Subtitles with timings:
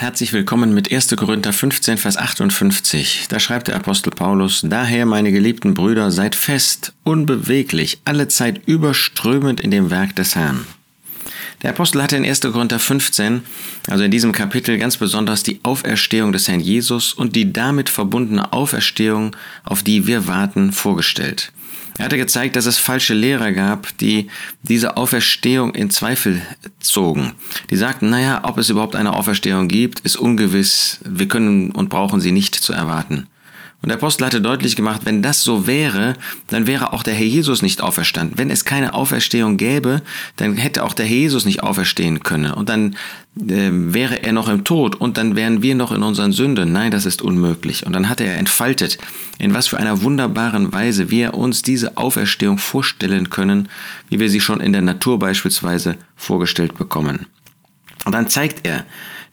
[0.00, 1.16] Herzlich willkommen mit 1.
[1.16, 3.26] Korinther 15, Vers 58.
[3.28, 9.60] Da schreibt der Apostel Paulus, Daher, meine geliebten Brüder, seid fest, unbeweglich, alle Zeit überströmend
[9.60, 10.64] in dem Werk des Herrn.
[11.62, 12.40] Der Apostel hatte in 1.
[12.40, 13.42] Korinther 15,
[13.88, 18.52] also in diesem Kapitel, ganz besonders die Auferstehung des Herrn Jesus und die damit verbundene
[18.52, 19.34] Auferstehung,
[19.64, 21.52] auf die wir warten, vorgestellt.
[21.98, 24.28] Er hatte gezeigt, dass es falsche Lehrer gab, die
[24.62, 26.40] diese Auferstehung in Zweifel
[26.78, 27.32] zogen.
[27.70, 32.20] Die sagten, naja, ob es überhaupt eine Auferstehung gibt, ist ungewiss, wir können und brauchen
[32.20, 33.26] sie nicht zu erwarten.
[33.80, 36.14] Und der Apostel hatte deutlich gemacht, wenn das so wäre,
[36.48, 38.36] dann wäre auch der Herr Jesus nicht auferstanden.
[38.36, 40.02] Wenn es keine Auferstehung gäbe,
[40.36, 42.52] dann hätte auch der Herr Jesus nicht auferstehen können.
[42.52, 42.96] Und dann
[43.36, 46.72] äh, wäre er noch im Tod und dann wären wir noch in unseren Sünden.
[46.72, 47.86] Nein, das ist unmöglich.
[47.86, 48.98] Und dann hat er entfaltet,
[49.38, 53.68] in was für einer wunderbaren Weise wir uns diese Auferstehung vorstellen können,
[54.08, 57.26] wie wir sie schon in der Natur beispielsweise vorgestellt bekommen.
[58.04, 58.84] Und dann zeigt er,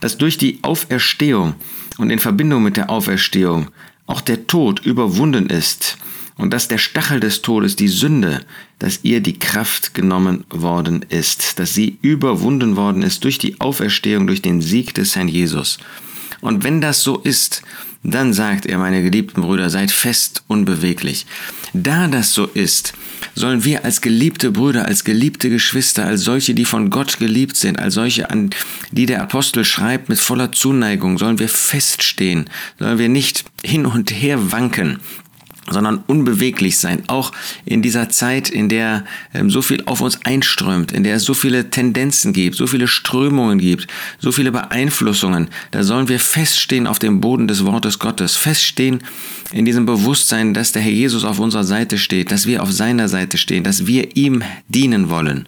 [0.01, 1.55] dass durch die Auferstehung
[1.97, 3.69] und in Verbindung mit der Auferstehung
[4.07, 5.97] auch der Tod überwunden ist
[6.37, 8.45] und dass der Stachel des Todes, die Sünde,
[8.79, 14.27] dass ihr die Kraft genommen worden ist, dass sie überwunden worden ist durch die Auferstehung,
[14.27, 15.79] durch den Sieg des Herrn Jesus.
[16.45, 17.63] Und wenn das so ist,
[18.03, 21.25] dann sagt er, meine geliebten Brüder, seid fest unbeweglich.
[21.73, 22.93] Da das so ist,
[23.33, 27.79] sollen wir als geliebte Brüder, als geliebte Geschwister, als solche, die von Gott geliebt sind,
[27.79, 28.51] als solche, an
[28.91, 32.45] die der Apostel schreibt mit voller Zuneigung, sollen wir feststehen,
[32.77, 34.99] sollen wir nicht hin und her wanken,
[35.69, 37.31] sondern unbeweglich sein, auch
[37.65, 41.33] in dieser Zeit, in der ähm, so viel auf uns einströmt, in der es so
[41.33, 43.87] viele Tendenzen gibt, so viele Strömungen gibt,
[44.19, 48.99] so viele Beeinflussungen, da sollen wir feststehen auf dem Boden des Wortes Gottes, feststehen
[49.51, 53.07] in diesem Bewusstsein, dass der Herr Jesus auf unserer Seite steht, dass wir auf seiner
[53.07, 55.47] Seite stehen, dass wir ihm dienen wollen.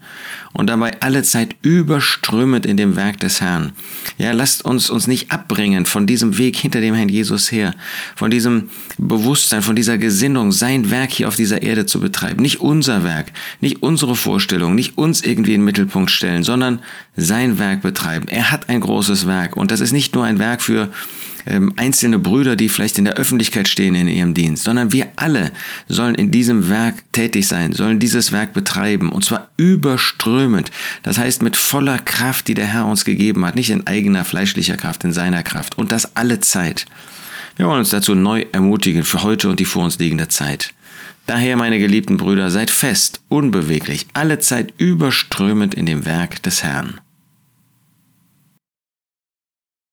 [0.54, 3.74] Und dabei alle Zeit überströmend in dem Werk des Herrn.
[4.18, 7.76] Ja, lasst uns uns nicht abbringen von diesem Weg hinter dem Herrn Jesus her,
[8.16, 12.42] von diesem Bewusstsein, von dieser Gesinnung, sein Werk hier auf dieser Erde zu betreiben.
[12.42, 16.80] Nicht unser Werk, nicht unsere Vorstellung, nicht uns irgendwie in den Mittelpunkt stellen, sondern
[17.18, 18.30] sein Werk betreiben.
[18.30, 20.90] Er hat ein großes Werk und das ist nicht nur ein Werk für
[21.46, 25.52] ähm, einzelne Brüder, die vielleicht in der Öffentlichkeit stehen in ihrem Dienst, sondern wir alle
[25.90, 30.72] sollen in diesem Werk tätig sein, sollen dieses Werk betreiben und zwar überströmend.
[31.04, 34.78] Das heißt mit voller Kraft, die der Herr uns gegeben hat, nicht in eigener fleischlicher
[34.78, 36.86] Kraft, in seiner Kraft und das alle Zeit.
[37.58, 40.74] Wir wollen uns dazu neu ermutigen für heute und die vor uns liegende Zeit.
[41.26, 47.02] Daher, meine geliebten Brüder, seid fest, unbeweglich, alle Zeit überströmend in dem Werk des Herrn.